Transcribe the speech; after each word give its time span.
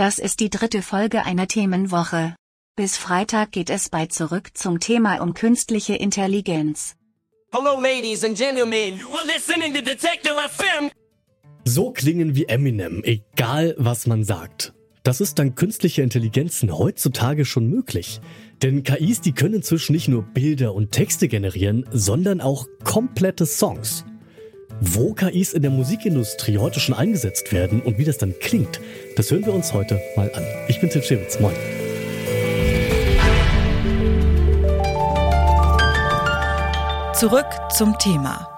Das 0.00 0.18
ist 0.18 0.40
die 0.40 0.48
dritte 0.48 0.80
Folge 0.80 1.26
einer 1.26 1.46
Themenwoche. 1.46 2.34
Bis 2.74 2.96
Freitag 2.96 3.52
geht 3.52 3.68
es 3.68 3.90
bei 3.90 4.06
Zurück 4.06 4.52
zum 4.54 4.80
Thema 4.80 5.20
um 5.20 5.34
künstliche 5.34 5.94
Intelligenz. 5.94 6.96
Hello, 7.52 7.78
ladies 7.78 8.24
and 8.24 8.34
gentlemen. 8.34 8.98
You 8.98 9.08
are 9.14 9.26
listening 9.26 9.74
to 9.74 9.82
Detective 9.82 10.36
FM. 10.48 10.90
So 11.66 11.90
klingen 11.90 12.34
wie 12.34 12.46
Eminem, 12.46 13.02
egal 13.04 13.74
was 13.76 14.06
man 14.06 14.24
sagt. 14.24 14.72
Das 15.02 15.20
ist 15.20 15.38
dank 15.38 15.54
künstlicher 15.56 16.02
Intelligenzen 16.02 16.78
heutzutage 16.78 17.44
schon 17.44 17.66
möglich. 17.66 18.22
Denn 18.62 18.84
KIs, 18.84 19.20
die 19.20 19.32
können 19.32 19.56
inzwischen 19.56 19.92
nicht 19.92 20.08
nur 20.08 20.22
Bilder 20.22 20.72
und 20.74 20.92
Texte 20.92 21.28
generieren, 21.28 21.84
sondern 21.92 22.40
auch 22.40 22.66
komplette 22.84 23.44
Songs. 23.44 24.06
Wo 24.82 25.12
KIs 25.12 25.52
in 25.52 25.60
der 25.60 25.70
Musikindustrie 25.70 26.56
heute 26.56 26.80
schon 26.80 26.94
eingesetzt 26.94 27.52
werden 27.52 27.82
und 27.82 27.98
wie 27.98 28.04
das 28.04 28.16
dann 28.16 28.34
klingt, 28.40 28.80
das 29.14 29.30
hören 29.30 29.44
wir 29.44 29.52
uns 29.52 29.74
heute 29.74 30.00
mal 30.16 30.32
an. 30.32 30.42
Ich 30.68 30.80
bin 30.80 30.88
Tim 30.88 31.02
Schewitz, 31.02 31.38
moin. 31.38 31.54
Zurück 37.14 37.44
zum 37.76 37.98
Thema. 37.98 38.48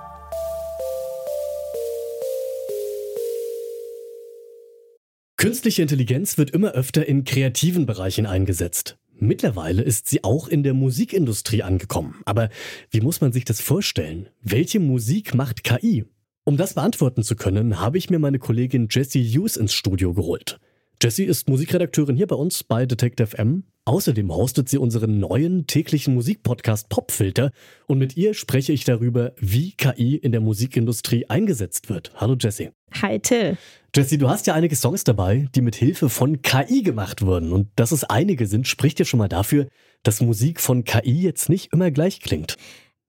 Künstliche 5.37 5.83
Intelligenz 5.83 6.39
wird 6.39 6.51
immer 6.51 6.71
öfter 6.71 7.05
in 7.05 7.25
kreativen 7.25 7.85
Bereichen 7.85 8.27
eingesetzt. 8.27 8.97
Mittlerweile 9.23 9.83
ist 9.83 10.09
sie 10.09 10.25
auch 10.25 10.49
in 10.49 10.65
der 10.65 10.75
Musikindustrie 10.75 11.63
angekommen. 11.63 12.21
Aber 12.25 12.49
wie 12.91 13.01
muss 13.01 13.21
man 13.21 13.31
sich 13.31 13.45
das 13.45 13.61
vorstellen? 13.61 14.29
Welche 14.43 14.81
Musik 14.81 15.35
macht 15.35 15.63
KI? 15.63 16.07
Um 16.45 16.57
das 16.57 16.75
beantworten 16.75 17.23
zu 17.23 17.37
können, 17.37 17.79
habe 17.79 17.99
ich 17.99 18.11
mir 18.11 18.19
meine 18.19 18.41
Kollegin 18.41 18.89
Jessie 18.91 19.23
Hughes 19.23 19.57
ins 19.57 19.73
Studio 19.73 20.13
geholt. 20.13 20.59
Jessie 21.01 21.23
ist 21.23 21.49
Musikredakteurin 21.49 22.17
hier 22.17 22.27
bei 22.27 22.35
uns 22.35 22.65
bei 22.65 22.85
Detective 22.85 23.39
M. 23.39 23.63
Außerdem 23.85 24.35
hostet 24.35 24.69
sie 24.69 24.79
unseren 24.79 25.21
neuen 25.21 25.69
täglichen 25.69 26.15
Musikpodcast 26.15 26.89
Popfilter 26.89 27.53
und 27.87 27.99
mit 27.99 28.17
ihr 28.17 28.35
spreche 28.35 28.73
ich 28.73 28.83
darüber, 28.83 29.35
wie 29.37 29.73
KI 29.73 30.17
in 30.17 30.33
der 30.33 30.41
Musikindustrie 30.41 31.27
eingesetzt 31.27 31.89
wird. 31.89 32.13
Hallo 32.17 32.35
Jessie. 32.35 32.71
Hi 33.01 33.21
Till. 33.21 33.57
Jessie, 33.95 34.19
du 34.19 34.29
hast 34.29 34.49
ja 34.49 34.55
einige 34.55 34.75
Songs 34.75 35.05
dabei, 35.05 35.47
die 35.55 35.61
mit 35.61 35.77
Hilfe 35.77 36.09
von 36.09 36.43
KI 36.43 36.83
gemacht 36.83 37.23
wurden. 37.23 37.53
Und 37.53 37.69
dass 37.77 37.93
es 37.93 38.03
einige 38.03 38.49
sind, 38.49 38.67
spricht 38.67 38.99
ja 38.99 39.05
schon 39.05 39.19
mal 39.19 39.29
dafür, 39.29 39.69
dass 40.03 40.21
Musik 40.21 40.61
von 40.61 40.83
KI 40.83 41.23
jetzt 41.23 41.49
nicht 41.49 41.73
immer 41.73 41.93
gleich 41.93 42.19
klingt. 42.19 42.57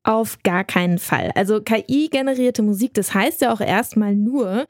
Auf 0.03 0.37
gar 0.43 0.65
keinen 0.65 0.99
Fall. 0.99 1.31
Also 1.35 1.61
KI-generierte 1.61 2.61
Musik, 2.61 2.93
das 2.93 3.13
heißt 3.13 3.41
ja 3.41 3.53
auch 3.53 3.61
erstmal 3.61 4.15
nur, 4.15 4.65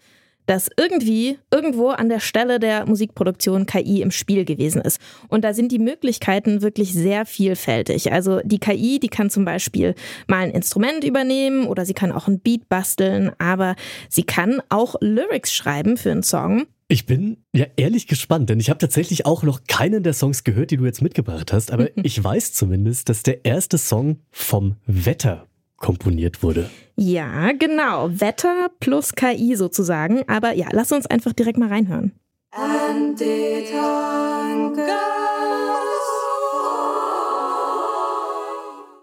dass 0.45 0.69
irgendwie 0.77 1.39
irgendwo 1.51 1.89
an 1.89 2.09
der 2.09 2.19
Stelle 2.19 2.59
der 2.59 2.85
Musikproduktion 2.85 3.65
KI 3.65 4.01
im 4.01 4.11
Spiel 4.11 4.45
gewesen 4.45 4.81
ist. 4.81 4.99
Und 5.29 5.43
da 5.43 5.53
sind 5.53 5.71
die 5.71 5.79
Möglichkeiten 5.79 6.61
wirklich 6.61 6.93
sehr 6.93 7.25
vielfältig. 7.25 8.11
Also 8.11 8.41
die 8.43 8.59
KI, 8.59 8.99
die 8.99 9.07
kann 9.07 9.29
zum 9.29 9.45
Beispiel 9.45 9.95
mal 10.27 10.39
ein 10.39 10.51
Instrument 10.51 11.03
übernehmen 11.03 11.65
oder 11.67 11.85
sie 11.85 11.93
kann 11.93 12.11
auch 12.11 12.27
ein 12.27 12.39
Beat 12.39 12.67
basteln, 12.69 13.31
aber 13.39 13.75
sie 14.09 14.23
kann 14.23 14.61
auch 14.69 14.95
Lyrics 14.99 15.53
schreiben 15.53 15.97
für 15.97 16.11
einen 16.11 16.23
Song. 16.23 16.65
Ich 16.93 17.07
bin 17.07 17.37
ja 17.53 17.65
ehrlich 17.75 18.05
gespannt, 18.05 18.51
denn 18.51 18.59
ich 18.59 18.69
habe 18.69 18.77
tatsächlich 18.77 19.25
auch 19.25 19.41
noch 19.41 19.63
keinen 19.67 20.03
der 20.03 20.13
Songs 20.13 20.43
gehört, 20.43 20.69
die 20.69 20.77
du 20.77 20.85
jetzt 20.85 21.01
mitgebracht 21.01 21.51
hast, 21.51 21.71
aber 21.71 21.89
ich 21.97 22.23
weiß 22.23 22.53
zumindest, 22.53 23.09
dass 23.09 23.23
der 23.23 23.45
erste 23.45 23.79
Song 23.79 24.19
vom 24.29 24.75
Wetter 24.85 25.47
komponiert 25.77 26.43
wurde. 26.43 26.69
Ja, 26.95 27.51
genau. 27.53 28.11
Wetter 28.11 28.69
plus 28.79 29.13
KI 29.13 29.55
sozusagen. 29.55 30.21
Aber 30.29 30.53
ja, 30.53 30.67
lass 30.71 30.91
uns 30.91 31.07
einfach 31.07 31.33
direkt 31.33 31.57
mal 31.57 31.69
reinhören. 31.69 32.11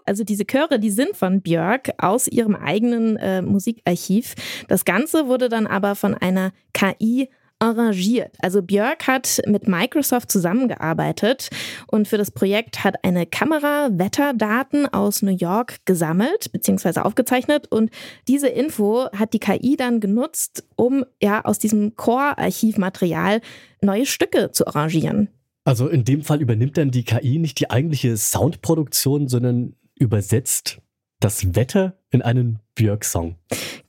Also 0.05 0.23
diese 0.23 0.45
Chöre, 0.45 0.79
die 0.79 0.91
sind 0.91 1.17
von 1.17 1.41
Björk 1.41 1.89
aus 1.97 2.29
ihrem 2.29 2.55
eigenen 2.55 3.17
äh, 3.17 3.41
Musikarchiv. 3.41 4.35
Das 4.69 4.85
Ganze 4.85 5.27
wurde 5.27 5.49
dann 5.49 5.67
aber 5.67 5.95
von 5.95 6.13
einer 6.13 6.53
KI 6.73 7.27
arrangiert. 7.61 8.35
Also 8.39 8.61
Björk 8.61 9.07
hat 9.07 9.39
mit 9.45 9.67
Microsoft 9.67 10.31
zusammengearbeitet 10.31 11.49
und 11.87 12.07
für 12.07 12.17
das 12.17 12.31
Projekt 12.31 12.83
hat 12.83 13.03
eine 13.03 13.25
Kamera 13.25 13.89
Wetterdaten 13.91 14.87
aus 14.87 15.21
New 15.21 15.35
York 15.35 15.77
gesammelt 15.85 16.51
bzw. 16.51 17.01
aufgezeichnet 17.01 17.67
und 17.71 17.91
diese 18.27 18.47
Info 18.47 19.05
hat 19.15 19.33
die 19.33 19.39
KI 19.39 19.75
dann 19.77 19.99
genutzt, 19.99 20.65
um 20.75 21.05
ja 21.21 21.45
aus 21.45 21.59
diesem 21.59 21.95
Core-Archivmaterial 21.95 23.41
neue 23.81 24.05
Stücke 24.05 24.51
zu 24.51 24.65
arrangieren. 24.65 25.29
Also 25.63 25.87
in 25.87 26.03
dem 26.03 26.23
Fall 26.23 26.41
übernimmt 26.41 26.77
dann 26.77 26.89
die 26.89 27.03
KI 27.03 27.37
nicht 27.37 27.59
die 27.59 27.69
eigentliche 27.69 28.17
Soundproduktion, 28.17 29.27
sondern 29.27 29.75
übersetzt 29.95 30.79
das 31.19 31.55
Wetter 31.55 31.99
in 32.09 32.23
einen 32.23 32.59
Björk-Song. 32.73 33.35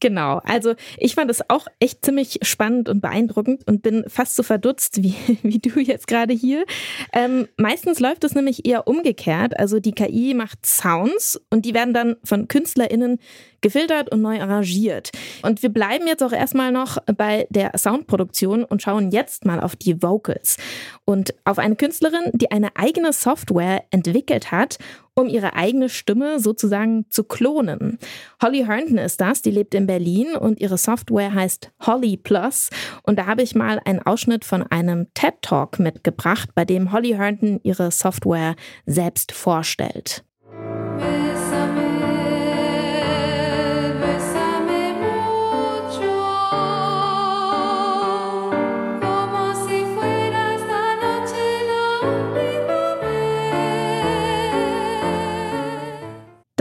Genau, 0.03 0.41
also 0.43 0.75
ich 0.99 1.15
fand 1.15 1.31
es 1.31 1.49
auch 1.49 1.69
echt 1.79 2.05
ziemlich 2.05 2.41
spannend 2.43 2.89
und 2.89 3.01
beeindruckend 3.01 3.65
und 3.69 3.83
bin 3.83 4.03
fast 4.09 4.35
so 4.35 4.43
verdutzt 4.43 5.01
wie, 5.01 5.15
wie 5.45 5.61
du 5.61 5.79
jetzt 5.79 6.09
gerade 6.09 6.35
hier. 6.35 6.65
Ähm, 7.13 7.47
meistens 7.57 8.01
läuft 8.01 8.25
es 8.25 8.35
nämlich 8.35 8.67
eher 8.67 8.89
umgekehrt. 8.89 9.57
Also 9.61 9.79
die 9.79 9.93
KI 9.93 10.35
macht 10.35 10.67
Sounds 10.67 11.41
und 11.51 11.65
die 11.67 11.73
werden 11.73 11.95
dann 11.95 12.17
von 12.25 12.49
KünstlerInnen 12.49 13.21
gefiltert 13.61 14.11
und 14.11 14.23
neu 14.23 14.41
arrangiert. 14.41 15.13
Und 15.43 15.63
wir 15.63 15.69
bleiben 15.69 16.09
jetzt 16.09 16.25
auch 16.25 16.33
erstmal 16.33 16.73
noch 16.73 16.99
bei 17.17 17.47
der 17.51 17.71
Soundproduktion 17.79 18.65
und 18.65 18.83
schauen 18.83 19.13
jetzt 19.13 19.45
mal 19.45 19.61
auf 19.61 19.77
die 19.77 20.03
Vocals 20.03 20.57
und 21.05 21.33
auf 21.45 21.61
eine 21.61 21.77
Künstlerin, 21.77 22.33
die 22.33 22.51
eine 22.51 22.75
eigene 22.75 23.13
Software 23.13 23.85
entwickelt 23.93 24.51
hat, 24.51 24.79
um 25.15 25.29
ihre 25.29 25.55
eigene 25.55 25.89
Stimme 25.89 26.41
sozusagen 26.41 27.07
zu 27.11 27.25
klonen. 27.25 27.99
Holly 28.43 28.65
Herndon 28.65 28.99
ist 28.99 29.21
das, 29.21 29.43
die 29.43 29.51
lebt 29.51 29.75
in 29.75 29.87
Berlin 29.87 30.35
und 30.37 30.61
ihre 30.61 30.79
Software 30.79 31.35
heißt 31.35 31.71
Holly 31.81 32.17
Plus. 32.17 32.71
Und 33.03 33.19
da 33.19 33.27
habe 33.27 33.43
ich 33.43 33.55
mal 33.55 33.81
einen 33.85 34.01
Ausschnitt 34.01 34.45
von 34.45 34.63
einem 34.63 35.13
TED 35.15 35.35
Talk 35.43 35.79
mitgebracht, 35.79 36.51
bei 36.55 36.65
dem 36.65 36.93
Holly 36.93 37.11
Herndon 37.11 37.61
ihre 37.63 37.91
Software 37.91 38.57
selbst 38.87 39.33
vorstellt. 39.33 40.25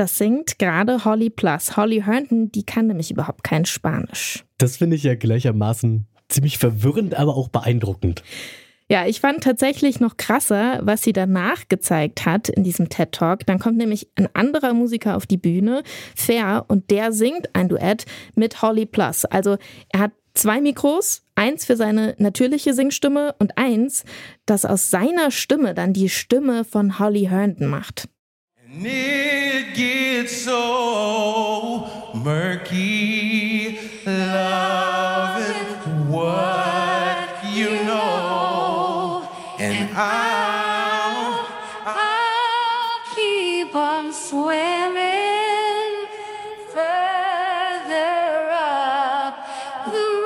Das 0.02 0.18
singt 0.18 0.58
gerade 0.58 1.06
Holly 1.06 1.30
Plus. 1.30 1.78
Holly 1.78 2.02
Herndon, 2.02 2.52
die 2.52 2.64
kann 2.64 2.88
nämlich 2.88 3.12
überhaupt 3.12 3.44
kein 3.44 3.66
Spanisch. 3.66 4.44
Das 4.58 4.78
finde 4.78 4.96
ich 4.96 5.04
ja 5.04 5.14
gleichermaßen 5.14 6.08
ziemlich 6.28 6.58
verwirrend, 6.58 7.14
aber 7.14 7.38
auch 7.38 7.50
beeindruckend. 7.50 8.24
Ja, 8.90 9.06
ich 9.06 9.22
fand 9.22 9.44
tatsächlich 9.44 10.00
noch 10.00 10.18
krasser, 10.18 10.80
was 10.82 11.04
sie 11.04 11.14
danach 11.14 11.68
gezeigt 11.70 12.26
hat 12.26 12.50
in 12.50 12.64
diesem 12.64 12.90
TED 12.90 13.12
Talk. 13.12 13.46
Dann 13.46 13.60
kommt 13.60 13.78
nämlich 13.78 14.10
ein 14.16 14.28
anderer 14.34 14.74
Musiker 14.74 15.16
auf 15.16 15.28
die 15.28 15.38
Bühne, 15.38 15.84
Fair, 16.16 16.66
und 16.68 16.90
der 16.90 17.12
singt 17.12 17.54
ein 17.54 17.70
Duett 17.70 18.06
mit 18.34 18.64
Holly 18.64 18.88
Plus. 18.88 19.26
Also 19.26 19.58
er 19.90 20.00
hat 20.00 20.14
zwei 20.34 20.62
Mikros, 20.62 21.28
eins 21.36 21.64
für 21.64 21.76
seine 21.76 22.16
natürliche 22.18 22.74
Singstimme 22.74 23.36
und 23.38 23.56
eins, 23.56 24.04
das 24.48 24.66
aus 24.66 24.90
seiner 24.90 25.30
Stimme 25.30 25.76
dann 25.76 25.94
die 25.94 26.10
Stimme 26.10 26.66
von 26.66 26.98
Holly 26.98 27.26
Herndon 27.26 27.68
macht. 27.68 28.10
It 28.74 29.76
gets 29.76 30.44
so 30.44 31.90
murky, 32.16 33.78
loving 34.06 36.10
what 36.10 37.44
you 37.52 37.72
know, 37.84 39.28
and 39.60 39.90
I'll, 39.94 41.46
I'll 41.86 43.00
keep 43.14 43.76
on 43.76 44.14
swimming 44.14 46.08
further 46.74 48.52
up 48.54 49.36
the. 49.92 50.21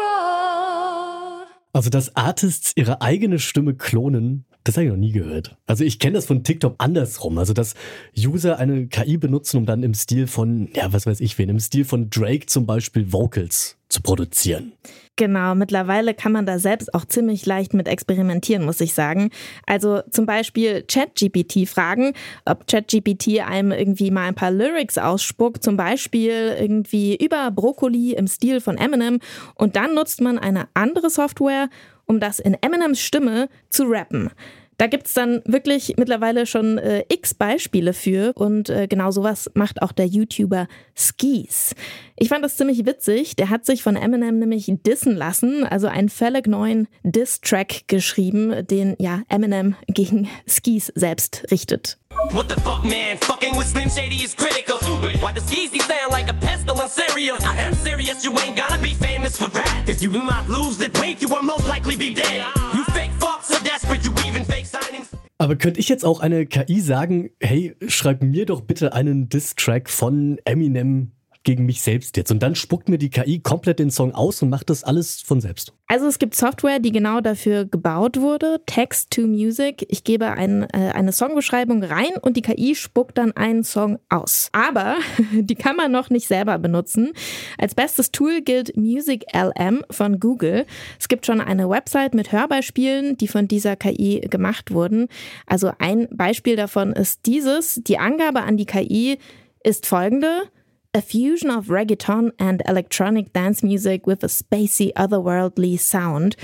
Also, 1.76 1.90
dass 1.90 2.16
Artists 2.16 2.72
ihre 2.78 3.02
eigene 3.02 3.38
Stimme 3.38 3.74
klonen, 3.74 4.46
das 4.64 4.78
habe 4.78 4.86
ich 4.86 4.92
noch 4.92 4.98
nie 4.98 5.12
gehört. 5.12 5.58
Also 5.68 5.84
ich 5.84 6.00
kenne 6.00 6.14
das 6.14 6.26
von 6.26 6.42
TikTok 6.42 6.76
andersrum. 6.78 7.38
Also 7.38 7.52
dass 7.52 7.76
User 8.18 8.58
eine 8.60 8.88
KI 8.88 9.18
benutzen, 9.18 9.58
um 9.58 9.66
dann 9.66 9.84
im 9.84 9.94
Stil 9.94 10.28
von, 10.28 10.70
ja, 10.74 10.94
was 10.94 11.06
weiß 11.06 11.20
ich 11.20 11.38
wen, 11.38 11.50
im 11.50 11.60
Stil 11.60 11.84
von 11.84 12.10
Drake 12.10 12.46
zum 12.46 12.66
Beispiel 12.66 13.12
Vocals 13.12 13.78
zu 13.90 14.02
produzieren. 14.02 14.72
Genau, 15.18 15.56
mittlerweile 15.56 16.14
kann 16.14 16.34
man 16.34 16.46
da 16.46 16.60
selbst 16.60 16.94
auch 16.94 17.06
ziemlich 17.06 17.46
leicht 17.46 17.74
mit 17.74 17.88
experimentieren, 17.88 18.66
muss 18.66 18.82
ich 18.82 18.94
sagen. 18.94 19.30
Also 19.66 20.02
zum 20.12 20.26
Beispiel 20.26 20.84
ChatGPT 20.84 21.70
fragen, 21.70 22.12
ob 22.44 22.68
ChatGPT 22.68 23.40
einem 23.40 23.72
irgendwie 23.72 24.12
mal 24.12 24.28
ein 24.28 24.36
paar 24.36 24.52
Lyrics 24.52 24.98
ausspuckt, 24.98 25.64
zum 25.64 25.78
Beispiel 25.78 26.58
irgendwie 26.60 27.16
über 27.16 27.50
Brokkoli 27.52 28.12
im 28.14 28.28
Stil 28.28 28.60
von 28.60 28.78
Eminem. 28.78 29.20
Und 29.56 29.78
dann 29.78 29.96
nutzt 29.96 30.20
man 30.20 30.38
eine 30.38 30.68
andere 30.74 31.10
Software 31.10 31.70
um 32.06 32.20
das 32.20 32.40
in 32.40 32.56
Eminems 32.62 33.02
Stimme 33.02 33.50
zu 33.70 33.84
rappen. 33.86 34.30
Da 34.78 34.88
gibt's 34.88 35.14
dann 35.14 35.42
wirklich 35.46 35.96
mittlerweile 35.98 36.46
schon 36.46 36.78
äh, 36.78 37.06
x 37.10 37.34
Beispiele 37.34 37.94
für 37.94 38.34
und 38.36 38.70
äh, 38.70 38.88
genau 38.88 39.12
sowas 39.12 39.50
macht 39.54 39.82
auch 39.82 39.92
der 39.92 40.06
YouTuber 40.06 40.68
Skis. 40.98 41.76
Ich 42.18 42.30
fand 42.30 42.44
das 42.44 42.58
ziemlich 42.58 42.86
witzig. 42.86 43.36
Der 43.36 43.50
hat 43.50 43.66
sich 43.66 43.84
von 43.84 43.96
Eminem 43.96 44.40
nämlich 44.40 44.72
dissen 44.86 45.16
lassen, 45.16 45.64
also 45.64 45.88
einen 45.88 46.10
völlig 46.10 46.48
neuen 46.48 46.88
Diss-Track 47.04 47.88
geschrieben, 47.88 48.66
den 48.68 48.96
ja 49.00 49.22
Eminem 49.30 49.76
gegen 49.88 50.28
Skis 50.48 50.92
selbst 50.96 51.46
richtet. 51.52 51.98
What 52.32 52.48
the 52.50 52.60
fuck, 52.62 52.84
man? 52.84 53.18
Fucking 53.18 53.56
with 53.58 53.68
Slim 53.68 53.90
Shady 53.90 54.24
is 54.24 54.34
critical. 54.34 54.78
Why 55.22 55.32
does 55.32 55.50
Yeezy 55.50 55.82
sound 55.82 56.12
like 56.12 56.30
a 56.30 56.34
pestilence 56.34 56.94
cereal? 56.94 57.38
I 57.42 57.56
am 57.62 57.74
serious, 57.74 58.24
you 58.24 58.32
ain't 58.40 58.56
gotta 58.56 58.80
be 58.82 58.94
famous 58.94 59.38
for 59.38 59.50
that. 59.50 59.84
If 59.88 60.02
you 60.02 60.12
do 60.12 60.24
not 60.24 60.48
lose 60.50 60.78
that 60.78 60.98
weight, 61.00 61.22
you 61.22 61.28
will 61.28 61.44
most 61.44 61.68
likely 61.68 61.96
be 61.96 62.14
dead. 62.14 62.46
You 62.74 62.84
fake 62.86 63.12
fucks 63.20 63.44
so 63.44 63.60
desperate, 63.64 64.04
you 64.04 64.12
even 64.28 64.44
fake 64.46 64.66
signings. 64.66 65.08
Aber 65.38 65.56
könnte 65.56 65.80
ich 65.80 65.90
jetzt 65.90 66.06
auch 66.06 66.20
eine 66.22 66.46
KI 66.46 66.80
sagen, 66.80 67.30
hey, 67.42 67.76
schreib 67.88 68.22
mir 68.24 68.46
doch 68.46 68.62
bitte 68.62 68.94
einen 68.94 69.28
Diss-Track 69.30 69.90
von 69.90 70.40
Eminem 70.46 71.12
gegen 71.46 71.66
mich 71.66 71.82
selbst 71.82 72.18
jetzt. 72.18 72.32
Und 72.32 72.44
dann 72.44 72.56
spuckt 72.56 72.90
mir 72.90 72.98
die 72.98 73.10
KI 73.10 73.40
komplett 73.40 73.80
den 73.80 73.92
Song 73.92 74.14
aus 74.14 74.42
und 74.42 74.50
macht 74.50 74.70
das 74.70 74.84
alles 74.84 75.22
von 75.22 75.40
selbst. 75.40 75.72
Also 75.88 76.08
es 76.08 76.20
gibt 76.20 76.36
Software, 76.36 76.80
die 76.80 76.92
genau 76.92 77.22
dafür 77.22 77.66
gebaut 77.66 78.20
wurde, 78.20 78.60
Text 78.66 79.12
to 79.12 79.22
Music. 79.22 79.86
Ich 79.88 80.04
gebe 80.04 80.32
ein, 80.32 80.64
äh, 80.64 80.92
eine 80.94 81.12
Songbeschreibung 81.12 81.84
rein 81.84 82.12
und 82.22 82.36
die 82.36 82.42
KI 82.42 82.76
spuckt 82.76 83.18
dann 83.18 83.32
einen 83.34 83.64
Song 83.64 84.00
aus. 84.10 84.50
Aber 84.52 84.98
die 85.32 85.56
kann 85.56 85.76
man 85.76 85.92
noch 85.92 86.10
nicht 86.10 86.28
selber 86.28 86.58
benutzen. 86.58 87.12
Als 87.58 87.76
bestes 87.76 88.12
Tool 88.12 88.42
gilt 88.42 88.76
Music 88.76 89.26
LM 89.34 89.84
von 89.92 90.20
Google. 90.20 90.66
Es 91.00 91.08
gibt 91.08 91.28
schon 91.28 91.40
eine 91.40 91.70
Website 91.70 92.16
mit 92.16 92.32
Hörbeispielen, 92.32 93.18
die 93.18 93.28
von 93.28 93.48
dieser 93.48 93.76
KI 93.76 94.22
gemacht 94.22 94.72
wurden. 94.72 95.08
Also 95.46 95.72
ein 95.78 96.08
Beispiel 96.12 96.56
davon 96.56 96.94
ist 96.94 97.28
dieses. 97.28 97.76
Die 97.76 98.00
Angabe 98.00 98.42
an 98.42 98.58
die 98.58 98.66
KI 98.66 99.20
ist 99.64 99.86
folgende. 99.86 100.50
A 100.96 101.02
fusion 101.02 101.52
of 101.52 101.66
reggaeton 101.68 102.32
and 102.40 102.64
electronic 102.66 103.34
dance 103.34 103.62
music 103.62 104.08
with 104.08 104.24
a 104.24 104.30
spacey, 104.30 104.94
otherworldly 104.96 105.78
sound. 105.78 106.38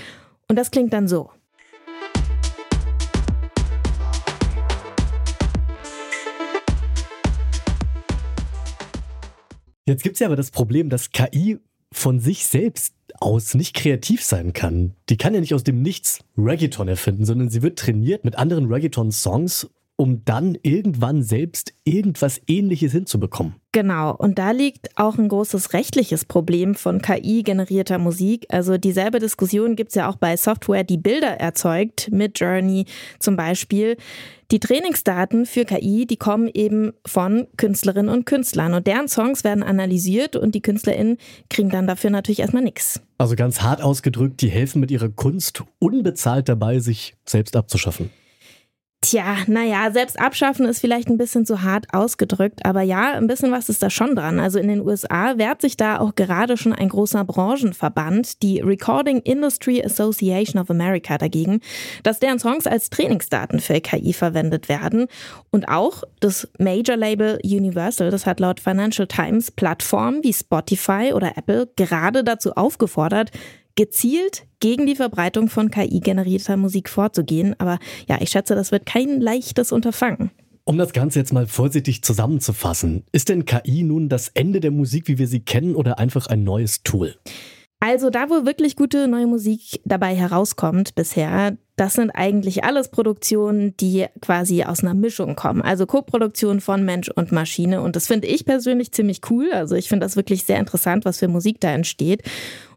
Und 0.50 0.58
das 0.58 0.72
klingt 0.72 0.92
dann 0.92 1.08
so. 1.08 1.32
Jetzt 9.86 10.04
gibt 10.04 10.16
es 10.16 10.20
ja 10.20 10.28
aber 10.28 10.36
das 10.36 10.52
Problem, 10.52 10.90
dass 10.90 11.12
KI 11.14 11.60
von 11.94 12.20
sich 12.20 12.46
selbst 12.46 12.94
aus 13.22 13.54
nicht 13.54 13.74
kreativ 13.74 14.22
sein 14.22 14.52
kann. 14.52 14.96
Die 15.08 15.16
kann 15.16 15.34
ja 15.34 15.40
nicht 15.40 15.54
aus 15.54 15.64
dem 15.64 15.82
Nichts 15.82 16.20
Reggaeton 16.38 16.90
erfinden, 16.90 17.24
sondern 17.24 17.50
sie 17.50 17.62
wird 17.62 17.80
trainiert 17.80 18.26
mit 18.26 18.36
anderen 18.36 18.66
Reggaeton-Songs, 18.66 19.70
um 20.02 20.26
dann 20.26 20.58
irgendwann 20.64 21.22
selbst 21.22 21.74
irgendwas 21.84 22.42
Ähnliches 22.48 22.92
hinzubekommen. 22.92 23.54
Genau, 23.72 24.16
und 24.16 24.40
da 24.40 24.50
liegt 24.50 24.98
auch 24.98 25.20
ein 25.20 25.28
großes 25.28 25.74
rechtliches 25.74 26.26
Problem 26.26 26.74
von 26.74 27.04
KI-generierter 27.04 28.00
Musik. 28.00 28.48
Also 28.50 28.80
dieselbe 28.80 29.20
Diskussion 29.20 29.76
gibt 29.76 29.90
es 29.90 29.96
ja 29.96 30.10
auch 30.10 30.16
bei 30.16 30.38
Software, 30.38 30.84
die 30.84 30.98
Bilder 30.98 31.40
erzeugt, 31.40 32.10
mit 32.12 32.40
Journey 32.40 32.86
zum 33.20 33.36
Beispiel. 33.36 33.96
Die 34.50 34.60
Trainingsdaten 34.60 35.46
für 35.46 35.66
KI, 35.66 36.08
die 36.08 36.18
kommen 36.18 36.50
eben 36.52 36.94
von 37.06 37.46
Künstlerinnen 37.58 38.12
und 38.12 38.26
Künstlern 38.26 38.74
und 38.74 38.88
deren 38.88 39.08
Songs 39.08 39.44
werden 39.44 39.62
analysiert 39.62 40.36
und 40.36 40.56
die 40.56 40.64
KünstlerInnen 40.64 41.18
kriegen 41.52 41.70
dann 41.70 41.86
dafür 41.86 42.10
natürlich 42.10 42.40
erstmal 42.40 42.64
nichts. 42.64 43.02
Also 43.20 43.36
ganz 43.36 43.62
hart 43.62 43.84
ausgedrückt, 43.84 44.42
die 44.42 44.50
helfen 44.50 44.80
mit 44.80 44.90
ihrer 44.90 45.10
Kunst 45.10 45.64
unbezahlt 45.78 46.50
dabei, 46.50 46.80
sich 46.80 47.14
selbst 47.24 47.56
abzuschaffen. 47.56 48.10
Tja, 49.04 49.38
naja, 49.48 49.90
selbst 49.92 50.20
abschaffen 50.20 50.68
ist 50.68 50.80
vielleicht 50.80 51.10
ein 51.10 51.18
bisschen 51.18 51.44
zu 51.44 51.64
hart 51.64 51.88
ausgedrückt, 51.92 52.64
aber 52.68 52.84
ja, 52.84 53.14
ein 53.14 53.26
bisschen 53.26 53.52
was 53.52 53.68
ist 53.68 53.82
da 53.82 53.90
schon 53.90 54.16
dran. 54.16 54.40
Also 54.40 54.60
in 54.60 54.68
den 54.68 54.82
USA 54.82 55.40
wehrt 55.40 55.60
sich 55.60 55.76
da 55.76 55.98
auch 56.00 56.14
gerade 56.14 56.56
schon 56.56 56.72
ein 56.72 56.90
großer 56.90 57.24
Branchenverband, 57.24 58.44
die 58.44 58.60
Recording 58.60 59.18
Industry 59.22 59.84
Association 59.84 60.62
of 60.62 60.70
America 60.70 61.18
dagegen, 61.18 61.62
dass 62.04 62.20
deren 62.20 62.38
Songs 62.38 62.68
als 62.68 62.92
Trainingsdaten 62.92 63.60
für 63.60 63.82
KI 63.82 64.14
verwendet 64.14 64.70
werden. 64.70 65.08
Und 65.50 65.68
auch 65.68 66.04
das 66.20 66.48
Major 66.60 66.96
Label 66.96 67.40
Universal, 67.44 68.12
das 68.12 68.28
hat 68.28 68.40
laut 68.40 68.60
Financial 68.60 69.08
Times 69.08 69.50
Plattformen 69.50 70.24
wie 70.24 70.32
Spotify 70.32 71.14
oder 71.16 71.36
Apple 71.38 71.68
gerade 71.76 72.24
dazu 72.24 72.52
aufgefordert, 72.52 73.32
gezielt 73.76 74.46
gegen 74.60 74.86
die 74.86 74.96
Verbreitung 74.96 75.50
von 75.50 75.72
KI-generierter 75.72 76.58
Musik 76.58 76.90
vorzugehen. 76.90 77.56
Aber 77.60 77.80
ja, 78.08 78.18
ich 78.22 78.30
schätze, 78.30 78.56
das 78.56 78.72
wird 78.72 78.86
kein 78.86 79.22
leichtes 79.22 79.72
Unterfangen. 79.72 80.32
Um 80.64 80.78
das 80.78 80.94
Ganze 80.94 81.20
jetzt 81.20 81.34
mal 81.34 81.48
vorsichtig 81.48 82.04
zusammenzufassen, 82.04 83.04
ist 83.12 83.30
denn 83.30 83.46
KI 83.46 83.84
nun 83.84 84.10
das 84.10 84.28
Ende 84.30 84.60
der 84.60 84.72
Musik, 84.72 85.08
wie 85.08 85.18
wir 85.18 85.28
sie 85.28 85.40
kennen, 85.40 85.76
oder 85.76 85.98
einfach 85.98 86.28
ein 86.28 86.44
neues 86.44 86.84
Tool? 86.84 87.16
Also 87.84 88.12
da, 88.12 88.30
wo 88.30 88.46
wirklich 88.46 88.76
gute 88.76 89.08
neue 89.08 89.26
Musik 89.26 89.82
dabei 89.86 90.14
herauskommt 90.14 90.94
bisher, 90.94 91.58
das 91.78 91.94
sind 91.94 92.12
eigentlich 92.12 92.64
alles 92.64 92.92
Produktionen, 92.92 93.76
die 93.78 94.06
quasi 94.22 94.64
aus 94.64 94.84
einer 94.84 94.94
Mischung 94.94 95.36
kommen. 95.36 95.64
Also 95.64 95.88
Co-Produktion 95.88 96.62
von 96.62 96.86
Mensch 96.86 97.10
und 97.10 97.32
Maschine. 97.32 97.82
Und 97.82 97.96
das 97.96 98.06
finde 98.06 98.28
ich 98.28 98.46
persönlich 98.46 98.92
ziemlich 98.92 99.22
cool. 99.32 99.52
Also 99.52 99.74
ich 99.74 99.90
finde 99.90 100.06
das 100.06 100.16
wirklich 100.16 100.44
sehr 100.44 100.60
interessant, 100.60 101.06
was 101.06 101.18
für 101.18 101.28
Musik 101.28 101.60
da 101.60 101.72
entsteht. 101.72 102.22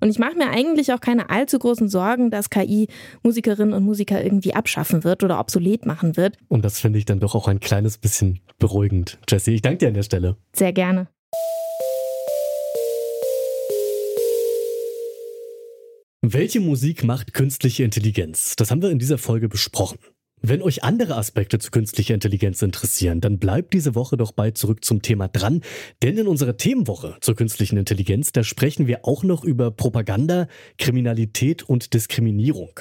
Und 0.01 0.09
ich 0.09 0.19
mache 0.19 0.39
mir 0.39 0.49
eigentlich 0.49 0.91
auch 0.95 1.01
keine 1.01 1.29
allzu 1.29 1.59
großen 1.59 1.91
Sorgen, 1.91 2.31
dass 2.31 2.49
KI 2.49 2.89
Musikerinnen 3.23 3.75
und 3.75 3.85
Musiker 3.85 4.25
irgendwie 4.25 4.55
abschaffen 4.55 5.05
wird 5.05 5.23
oder 5.23 5.39
obsolet 5.39 5.85
machen 5.85 6.17
wird. 6.17 6.39
Und 6.49 6.65
das 6.65 6.81
finde 6.81 6.99
ich 6.99 7.05
dann 7.05 7.21
doch 7.21 7.35
auch 7.35 7.47
ein 7.47 7.61
kleines 7.61 7.99
bisschen 7.99 8.41
beruhigend. 8.59 9.19
Jesse, 9.29 9.51
ich 9.51 9.61
danke 9.61 9.81
dir 9.81 9.89
an 9.89 9.95
der 9.95 10.03
Stelle. 10.03 10.39
Sehr 10.55 10.73
gerne. 10.73 11.09
Welche 16.27 16.59
Musik 16.59 17.05
macht 17.05 17.35
künstliche 17.35 17.85
Intelligenz? 17.85 18.57
Das 18.57 18.71
haben 18.71 18.81
wir 18.81 18.91
in 18.91 18.99
dieser 18.99 19.19
Folge 19.19 19.51
besprochen. 19.51 19.99
Wenn 20.41 20.63
euch 20.63 20.83
andere 20.83 21.17
Aspekte 21.17 21.59
zu 21.59 21.71
künstlicher 21.71 22.15
Intelligenz 22.15 22.63
interessieren, 22.63 23.21
dann 23.21 23.39
bleibt 23.39 23.75
diese 23.75 23.95
Woche 23.95 24.17
doch 24.17 24.33
bei 24.33 24.51
zurück 24.51 24.87
zum 24.87 25.03
Thema 25.03 25.29
dran, 25.29 25.61
denn 26.03 26.17
in 26.17 26.27
unserer 26.27 26.57
Themenwoche 26.57 27.19
zur 27.21 27.37
künstlichen 27.37 27.77
Intelligenz, 27.77 28.33
da 28.33 28.43
sprechen 28.43 28.87
wir 28.87 29.05
auch 29.05 29.23
noch 29.23 29.45
über 29.45 29.71
Propaganda, 29.71 30.49
Kriminalität 30.79 31.63
und 31.63 31.93
Diskriminierung. 31.93 32.81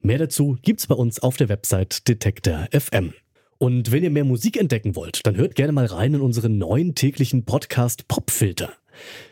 Mehr 0.00 0.18
dazu 0.18 0.56
gibt's 0.62 0.86
bei 0.86 0.94
uns 0.94 1.18
auf 1.18 1.36
der 1.36 1.48
Website 1.48 2.06
Detektor 2.06 2.68
FM. 2.70 3.12
Und 3.58 3.90
wenn 3.90 4.04
ihr 4.04 4.10
mehr 4.10 4.24
Musik 4.24 4.56
entdecken 4.56 4.94
wollt, 4.94 5.26
dann 5.26 5.36
hört 5.36 5.56
gerne 5.56 5.72
mal 5.72 5.86
rein 5.86 6.14
in 6.14 6.20
unseren 6.20 6.58
neuen 6.58 6.94
täglichen 6.94 7.44
Podcast 7.44 8.06
Popfilter. 8.06 8.72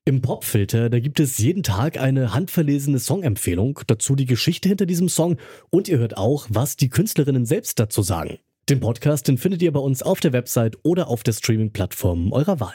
Im 0.05 0.21
Popfilter, 0.21 0.91
da 0.91 1.01
gibt 1.01 1.21
es 1.21 1.39
jeden 1.39 1.63
Tag 1.63 1.99
eine 1.99 2.35
handverlesene 2.35 2.99
Songempfehlung, 2.99 3.81
dazu 3.87 4.15
die 4.17 4.27
Geschichte 4.27 4.69
hinter 4.69 4.87
diesem 4.87 5.09
Song 5.09 5.37
und 5.71 5.89
ihr 5.89 5.99
hört 5.99 6.17
auch, 6.17 6.47
was 6.49 6.77
die 6.77 6.89
Künstlerinnen 6.89 7.47
selbst 7.47 7.79
dazu 7.79 8.03
sagen. 8.03 8.39
Den 8.69 8.81
Podcast, 8.81 9.29
den 9.29 9.39
findet 9.39 9.63
ihr 9.63 9.73
bei 9.73 9.81
uns 9.81 10.03
auf 10.03 10.21
der 10.21 10.33
Website 10.33 10.79
oder 10.83 11.09
auf 11.09 11.23
der 11.23 11.33
Streaming-Plattform 11.33 12.33
eurer 12.33 12.61
Wahl. 12.61 12.75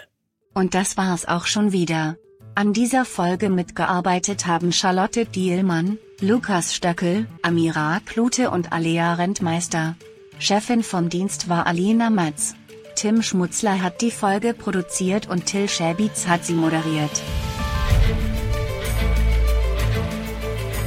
Und 0.54 0.74
das 0.74 0.98
war's 0.98 1.26
auch 1.26 1.46
schon 1.46 1.72
wieder. 1.72 2.18
An 2.56 2.74
dieser 2.74 3.06
Folge 3.06 3.50
mitgearbeitet 3.50 4.48
haben 4.48 4.72
Charlotte 4.72 5.26
Dielmann, 5.26 6.00
Lukas 6.20 6.74
Stöckel, 6.74 7.28
Amira 7.44 8.00
Klute 8.06 8.50
und 8.50 8.74
Alea 8.74 9.14
Rentmeister. 9.14 9.96
Chefin 10.40 10.82
vom 10.82 11.10
Dienst 11.10 11.50
war 11.50 11.68
Alina 11.68 12.10
Matz. 12.10 12.56
Tim 12.98 13.22
Schmutzler 13.22 13.84
hat 13.84 14.02
die 14.02 14.10
Folge 14.10 14.56
produziert 14.56 15.30
und 15.30 15.46
Till 15.46 15.70
Schäbitz 15.70 16.26
hat 16.26 16.44
sie 16.44 16.56
moderiert. 16.56 17.12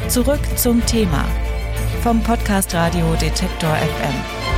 Zurück 0.09 0.41
zum 0.57 0.85
Thema 0.87 1.25
vom 2.03 2.21
Podcast 2.25 2.75
Radio 2.75 3.15
Detektor 3.15 3.77
FM. 3.77 4.50